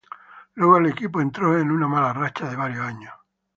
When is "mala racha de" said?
1.87-2.55